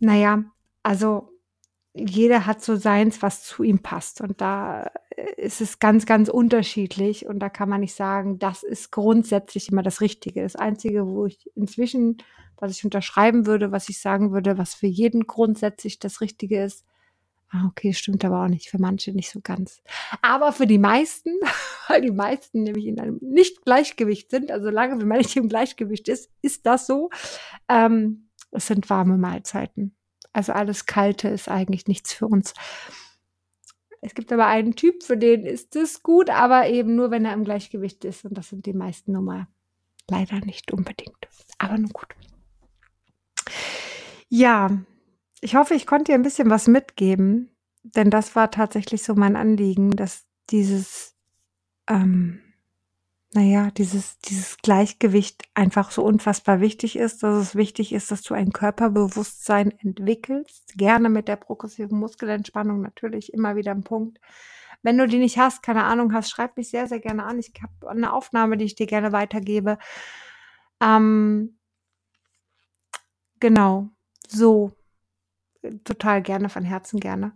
Naja, 0.00 0.44
also 0.82 1.30
jeder 1.94 2.46
hat 2.46 2.62
so 2.62 2.76
seins, 2.76 3.22
was 3.22 3.44
zu 3.44 3.62
ihm 3.62 3.80
passt. 3.80 4.20
Und 4.20 4.40
da 4.40 4.90
ist 5.36 5.60
es 5.60 5.78
ganz, 5.78 6.06
ganz 6.06 6.28
unterschiedlich. 6.28 7.26
Und 7.26 7.38
da 7.40 7.48
kann 7.48 7.68
man 7.68 7.80
nicht 7.80 7.94
sagen, 7.94 8.38
das 8.38 8.62
ist 8.62 8.90
grundsätzlich 8.90 9.70
immer 9.70 9.82
das 9.82 10.00
Richtige. 10.00 10.42
Das 10.42 10.56
Einzige, 10.56 11.06
wo 11.06 11.26
ich 11.26 11.50
inzwischen, 11.54 12.18
was 12.56 12.72
ich 12.72 12.84
unterschreiben 12.84 13.46
würde, 13.46 13.72
was 13.72 13.88
ich 13.88 14.00
sagen 14.00 14.32
würde, 14.32 14.58
was 14.58 14.74
für 14.74 14.86
jeden 14.86 15.26
grundsätzlich 15.26 15.98
das 15.98 16.20
Richtige 16.20 16.64
ist, 16.64 16.84
Ah, 17.52 17.66
okay, 17.66 17.92
stimmt 17.92 18.24
aber 18.24 18.44
auch 18.44 18.48
nicht. 18.48 18.70
Für 18.70 18.80
manche 18.80 19.12
nicht 19.12 19.30
so 19.30 19.40
ganz. 19.42 19.82
Aber 20.22 20.52
für 20.52 20.68
die 20.68 20.78
meisten, 20.78 21.30
weil 21.88 22.00
die 22.00 22.12
meisten 22.12 22.62
nämlich 22.62 22.86
in 22.86 23.00
einem 23.00 23.18
Nicht-Gleichgewicht 23.20 24.30
sind, 24.30 24.52
also 24.52 24.66
solange 24.66 25.00
wie 25.00 25.04
man 25.04 25.18
nicht 25.18 25.36
im 25.36 25.48
Gleichgewicht 25.48 26.08
ist, 26.08 26.30
ist 26.42 26.64
das 26.64 26.86
so. 26.86 27.10
Ähm, 27.68 28.29
es 28.50 28.66
sind 28.66 28.90
warme 28.90 29.16
Mahlzeiten. 29.16 29.94
Also 30.32 30.52
alles 30.52 30.86
Kalte 30.86 31.28
ist 31.28 31.48
eigentlich 31.48 31.86
nichts 31.86 32.12
für 32.12 32.26
uns. 32.26 32.54
Es 34.00 34.14
gibt 34.14 34.32
aber 34.32 34.46
einen 34.46 34.76
Typ, 34.76 35.02
für 35.02 35.16
den 35.16 35.44
ist 35.44 35.76
es 35.76 36.02
gut, 36.02 36.30
aber 36.30 36.68
eben 36.68 36.94
nur, 36.94 37.10
wenn 37.10 37.24
er 37.24 37.34
im 37.34 37.44
Gleichgewicht 37.44 38.04
ist. 38.04 38.24
Und 38.24 38.38
das 38.38 38.48
sind 38.48 38.66
die 38.66 38.72
meisten 38.72 39.12
Nummer 39.12 39.48
leider 40.08 40.40
nicht 40.40 40.72
unbedingt. 40.72 41.28
Aber 41.58 41.76
nun 41.76 41.90
gut. 41.90 42.08
Ja, 44.28 44.70
ich 45.40 45.56
hoffe, 45.56 45.74
ich 45.74 45.86
konnte 45.86 46.12
dir 46.12 46.14
ein 46.14 46.22
bisschen 46.22 46.50
was 46.50 46.66
mitgeben, 46.66 47.50
denn 47.82 48.10
das 48.10 48.36
war 48.36 48.50
tatsächlich 48.50 49.02
so 49.02 49.14
mein 49.14 49.36
Anliegen, 49.36 49.90
dass 49.90 50.26
dieses 50.50 51.16
ähm, 51.88 52.40
naja, 53.32 53.70
dieses, 53.70 54.18
dieses 54.20 54.58
Gleichgewicht 54.58 55.44
einfach 55.54 55.92
so 55.92 56.02
unfassbar 56.02 56.60
wichtig 56.60 56.96
ist, 56.96 57.22
dass 57.22 57.36
es 57.36 57.54
wichtig 57.54 57.92
ist, 57.92 58.10
dass 58.10 58.22
du 58.22 58.34
ein 58.34 58.52
Körperbewusstsein 58.52 59.70
entwickelst. 59.70 60.76
Gerne 60.76 61.08
mit 61.08 61.28
der 61.28 61.36
progressiven 61.36 61.98
Muskelentspannung 61.98 62.80
natürlich 62.80 63.32
immer 63.32 63.54
wieder 63.54 63.70
ein 63.70 63.84
Punkt. 63.84 64.18
Wenn 64.82 64.98
du 64.98 65.06
die 65.06 65.18
nicht 65.18 65.38
hast, 65.38 65.62
keine 65.62 65.84
Ahnung 65.84 66.12
hast, 66.12 66.30
schreib 66.30 66.56
mich 66.56 66.70
sehr, 66.70 66.88
sehr 66.88 66.98
gerne 66.98 67.24
an. 67.24 67.38
Ich 67.38 67.52
habe 67.62 67.90
eine 67.90 68.12
Aufnahme, 68.12 68.56
die 68.56 68.64
ich 68.64 68.74
dir 68.74 68.86
gerne 68.86 69.12
weitergebe. 69.12 69.78
Ähm, 70.80 71.56
genau, 73.38 73.90
so. 74.26 74.72
Total 75.84 76.22
gerne, 76.22 76.48
von 76.48 76.64
Herzen 76.64 76.98
gerne. 76.98 77.32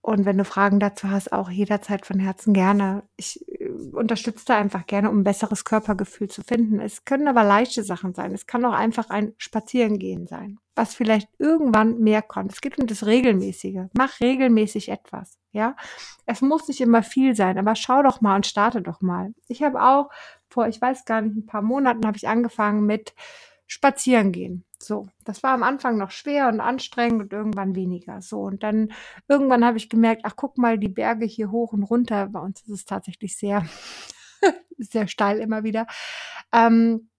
Und 0.00 0.24
wenn 0.24 0.38
du 0.38 0.44
Fragen 0.44 0.80
dazu 0.80 1.10
hast, 1.10 1.32
auch 1.32 1.50
jederzeit 1.50 2.06
von 2.06 2.18
Herzen 2.18 2.54
gerne. 2.54 3.02
Ich 3.16 3.44
unterstütze 3.92 4.44
da 4.46 4.58
einfach 4.58 4.86
gerne, 4.86 5.10
um 5.10 5.20
ein 5.20 5.24
besseres 5.24 5.64
Körpergefühl 5.64 6.28
zu 6.28 6.42
finden. 6.42 6.80
Es 6.80 7.04
können 7.04 7.28
aber 7.28 7.44
leichte 7.44 7.82
Sachen 7.82 8.14
sein. 8.14 8.32
Es 8.32 8.46
kann 8.46 8.64
auch 8.64 8.72
einfach 8.72 9.10
ein 9.10 9.34
Spazierengehen 9.38 10.26
sein, 10.26 10.58
was 10.74 10.94
vielleicht 10.94 11.28
irgendwann 11.38 11.98
mehr 11.98 12.22
kommt. 12.22 12.52
Es 12.52 12.60
geht 12.60 12.78
um 12.78 12.86
das 12.86 13.06
Regelmäßige. 13.06 13.88
Mach 13.96 14.20
regelmäßig 14.20 14.88
etwas. 14.88 15.38
Ja, 15.52 15.76
es 16.26 16.42
muss 16.42 16.68
nicht 16.68 16.80
immer 16.80 17.02
viel 17.02 17.34
sein, 17.34 17.58
aber 17.58 17.74
schau 17.74 18.02
doch 18.02 18.20
mal 18.20 18.36
und 18.36 18.46
starte 18.46 18.82
doch 18.82 19.00
mal. 19.00 19.34
Ich 19.48 19.62
habe 19.62 19.82
auch 19.82 20.10
vor, 20.48 20.68
ich 20.68 20.80
weiß 20.80 21.04
gar 21.04 21.22
nicht, 21.22 21.36
ein 21.36 21.46
paar 21.46 21.62
Monaten 21.62 22.06
habe 22.06 22.16
ich 22.16 22.28
angefangen 22.28 22.86
mit 22.86 23.14
Spazierengehen. 23.66 24.64
So, 24.82 25.08
das 25.24 25.42
war 25.42 25.52
am 25.52 25.62
Anfang 25.62 25.98
noch 25.98 26.10
schwer 26.10 26.48
und 26.48 26.60
anstrengend 26.60 27.20
und 27.22 27.32
irgendwann 27.32 27.74
weniger. 27.74 28.22
So, 28.22 28.40
und 28.40 28.62
dann 28.62 28.92
irgendwann 29.28 29.64
habe 29.64 29.76
ich 29.76 29.90
gemerkt, 29.90 30.22
ach 30.24 30.36
guck 30.36 30.56
mal, 30.56 30.78
die 30.78 30.88
Berge 30.88 31.26
hier 31.26 31.50
hoch 31.50 31.72
und 31.72 31.82
runter. 31.82 32.28
Bei 32.28 32.40
uns 32.40 32.62
ist 32.62 32.70
es 32.70 32.84
tatsächlich 32.86 33.36
sehr, 33.36 33.66
sehr 34.78 35.06
steil 35.06 35.38
immer 35.38 35.64
wieder. 35.64 35.86
Ähm, 36.52 37.10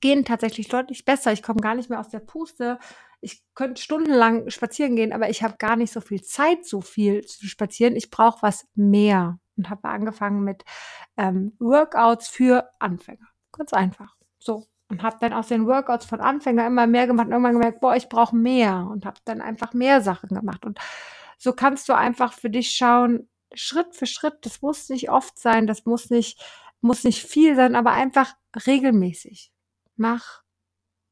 gehen 0.00 0.24
tatsächlich 0.24 0.68
deutlich 0.68 1.04
besser. 1.04 1.32
Ich 1.32 1.42
komme 1.42 1.60
gar 1.60 1.74
nicht 1.74 1.90
mehr 1.90 2.00
aus 2.00 2.10
der 2.10 2.20
Puste. 2.20 2.78
Ich 3.20 3.42
könnte 3.54 3.82
stundenlang 3.82 4.48
spazieren 4.50 4.94
gehen, 4.94 5.12
aber 5.12 5.28
ich 5.28 5.42
habe 5.42 5.56
gar 5.58 5.74
nicht 5.74 5.92
so 5.92 6.00
viel 6.00 6.22
Zeit, 6.22 6.64
so 6.64 6.80
viel 6.80 7.24
zu 7.24 7.46
spazieren. 7.46 7.96
Ich 7.96 8.10
brauche 8.10 8.42
was 8.42 8.68
mehr 8.76 9.40
und 9.56 9.68
habe 9.70 9.88
angefangen 9.88 10.44
mit 10.44 10.64
ähm, 11.16 11.56
Workouts 11.58 12.28
für 12.28 12.70
Anfänger. 12.78 13.26
Ganz 13.50 13.72
einfach. 13.72 14.14
So, 14.38 14.68
und 14.88 15.02
habe 15.02 15.16
dann 15.20 15.32
aus 15.32 15.48
den 15.48 15.66
Workouts 15.66 16.06
von 16.06 16.20
Anfänger 16.20 16.66
immer 16.66 16.86
mehr 16.86 17.06
gemacht 17.06 17.26
und 17.26 17.32
irgendwann 17.32 17.54
gemerkt, 17.54 17.80
boah, 17.80 17.94
ich 17.94 18.08
brauche 18.08 18.34
mehr 18.34 18.88
und 18.90 19.04
habe 19.04 19.18
dann 19.24 19.40
einfach 19.40 19.74
mehr 19.74 20.00
Sachen 20.00 20.30
gemacht. 20.30 20.64
Und 20.64 20.78
so 21.38 21.52
kannst 21.52 21.88
du 21.88 21.94
einfach 21.94 22.32
für 22.32 22.50
dich 22.50 22.70
schauen, 22.70 23.28
Schritt 23.54 23.94
für 23.94 24.06
Schritt, 24.06 24.38
das 24.42 24.62
muss 24.62 24.88
nicht 24.88 25.10
oft 25.10 25.38
sein, 25.38 25.66
das 25.66 25.84
muss 25.86 26.10
nicht, 26.10 26.42
muss 26.80 27.04
nicht 27.04 27.22
viel 27.22 27.54
sein, 27.56 27.76
aber 27.76 27.92
einfach 27.92 28.34
regelmäßig. 28.66 29.52
Mach 29.96 30.42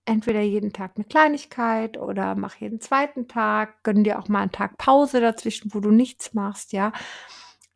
entweder 0.05 0.41
jeden 0.41 0.73
Tag 0.73 0.93
eine 0.97 1.05
Kleinigkeit 1.05 1.99
oder 1.99 2.35
mach 2.35 2.55
jeden 2.57 2.81
zweiten 2.81 3.29
Tag, 3.29 3.83
gönn 3.83 4.05
dir 4.05 4.19
auch 4.19 4.29
mal 4.29 4.43
einen 4.43 4.53
Tag 4.53 4.79
Pause 4.79 5.21
dazwischen, 5.21 5.75
wo 5.75 5.81
du 5.81 5.91
nichts 5.91 6.33
machst, 6.33 6.73
ja. 6.73 6.93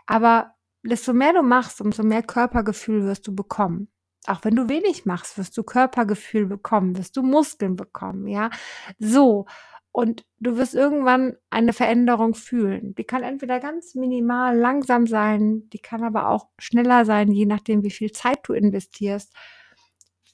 Aber 0.06 0.54
desto 0.82 1.12
mehr 1.12 1.32
du 1.32 1.42
machst, 1.42 1.80
umso 1.80 2.02
mehr 2.02 2.22
Körpergefühl 2.22 3.04
wirst 3.04 3.26
du 3.26 3.34
bekommen. 3.34 3.88
Auch 4.26 4.44
wenn 4.44 4.54
du 4.54 4.68
wenig 4.68 5.06
machst, 5.06 5.38
wirst 5.38 5.56
du 5.56 5.62
Körpergefühl 5.62 6.46
bekommen, 6.46 6.96
wirst 6.96 7.16
du 7.16 7.22
Muskeln 7.22 7.76
bekommen, 7.76 8.26
ja. 8.28 8.50
So. 8.98 9.46
Und 9.92 10.24
du 10.38 10.56
wirst 10.56 10.74
irgendwann 10.74 11.36
eine 11.50 11.72
Veränderung 11.72 12.34
fühlen. 12.34 12.94
Die 12.94 13.04
kann 13.04 13.22
entweder 13.24 13.58
ganz 13.58 13.94
minimal 13.96 14.56
langsam 14.56 15.06
sein, 15.06 15.68
die 15.70 15.80
kann 15.80 16.04
aber 16.04 16.28
auch 16.28 16.48
schneller 16.58 17.04
sein, 17.04 17.32
je 17.32 17.46
nachdem, 17.46 17.82
wie 17.82 17.90
viel 17.90 18.12
Zeit 18.12 18.40
du 18.44 18.52
investierst. 18.52 19.34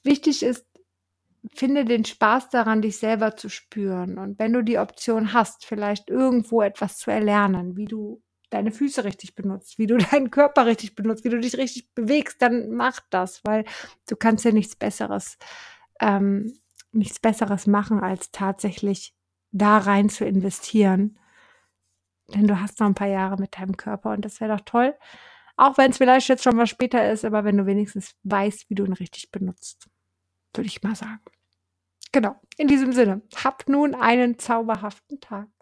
Wichtig 0.03 0.43
ist, 0.43 0.67
finde 1.55 1.85
den 1.85 2.05
Spaß 2.05 2.49
daran, 2.49 2.81
dich 2.81 2.97
selber 2.97 3.35
zu 3.35 3.49
spüren. 3.49 4.17
Und 4.17 4.37
wenn 4.39 4.53
du 4.53 4.63
die 4.63 4.77
Option 4.79 5.33
hast, 5.33 5.65
vielleicht 5.65 6.09
irgendwo 6.09 6.61
etwas 6.61 6.97
zu 6.97 7.11
erlernen, 7.11 7.77
wie 7.77 7.85
du 7.85 8.21
deine 8.49 8.71
Füße 8.71 9.03
richtig 9.03 9.35
benutzt, 9.35 9.77
wie 9.77 9.87
du 9.87 9.97
deinen 10.11 10.31
Körper 10.31 10.65
richtig 10.65 10.95
benutzt, 10.95 11.23
wie 11.23 11.29
du 11.29 11.39
dich 11.39 11.57
richtig 11.57 11.93
bewegst, 11.93 12.41
dann 12.41 12.71
mach 12.71 12.99
das, 13.09 13.43
weil 13.45 13.65
du 14.07 14.15
kannst 14.15 14.45
ja 14.45 14.51
nichts 14.51 14.75
Besseres, 14.75 15.37
ähm, 15.99 16.53
nichts 16.91 17.19
Besseres 17.19 17.67
machen, 17.67 17.99
als 17.99 18.31
tatsächlich 18.31 19.13
da 19.51 19.77
rein 19.77 20.09
zu 20.09 20.25
investieren, 20.25 21.17
Denn 22.33 22.47
du 22.47 22.59
hast 22.59 22.79
noch 22.79 22.87
ein 22.87 22.95
paar 22.95 23.07
Jahre 23.07 23.37
mit 23.37 23.57
deinem 23.57 23.77
Körper 23.77 24.11
und 24.11 24.25
das 24.25 24.41
wäre 24.41 24.57
doch 24.57 24.65
toll. 24.65 24.95
Auch 25.55 25.77
wenn 25.77 25.91
es 25.91 25.97
vielleicht 25.97 26.27
jetzt 26.27 26.43
schon 26.43 26.55
mal 26.55 26.67
später 26.67 27.09
ist, 27.11 27.25
aber 27.25 27.43
wenn 27.45 27.57
du 27.57 27.65
wenigstens 27.65 28.15
weißt, 28.23 28.69
wie 28.69 28.75
du 28.75 28.85
ihn 28.85 28.93
richtig 28.93 29.31
benutzt. 29.31 29.87
Würde 30.53 30.67
ich 30.67 30.83
mal 30.83 30.95
sagen. 30.95 31.21
Genau. 32.11 32.35
In 32.57 32.67
diesem 32.67 32.93
Sinne, 32.93 33.21
habt 33.43 33.69
nun 33.69 33.95
einen 33.95 34.39
zauberhaften 34.39 35.19
Tag. 35.19 35.47